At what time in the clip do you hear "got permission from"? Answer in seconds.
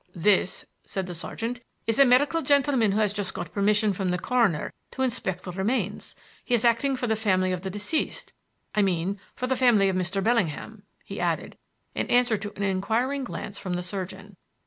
3.31-4.09